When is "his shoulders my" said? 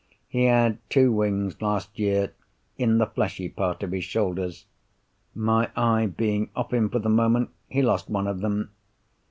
3.91-5.69